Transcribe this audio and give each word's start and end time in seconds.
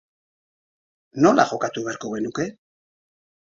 Nola 1.27 1.47
jokatu 1.53 1.85
beharko 1.89 2.13
genuke? 2.17 2.49